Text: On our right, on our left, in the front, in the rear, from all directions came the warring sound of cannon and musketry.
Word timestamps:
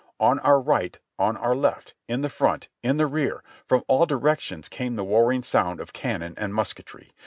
On 0.19 0.39
our 0.39 0.59
right, 0.59 0.97
on 1.19 1.37
our 1.37 1.55
left, 1.55 1.93
in 2.07 2.21
the 2.21 2.27
front, 2.29 2.69
in 2.81 2.97
the 2.97 3.05
rear, 3.05 3.43
from 3.67 3.83
all 3.87 4.07
directions 4.07 4.67
came 4.67 4.95
the 4.95 5.03
warring 5.03 5.43
sound 5.43 5.79
of 5.79 5.93
cannon 5.93 6.33
and 6.37 6.55
musketry. 6.55 7.11